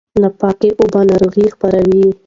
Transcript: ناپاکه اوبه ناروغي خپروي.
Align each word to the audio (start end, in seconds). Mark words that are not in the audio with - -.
ناپاکه 0.21 0.69
اوبه 0.79 1.01
ناروغي 1.09 1.45
خپروي. 1.53 2.03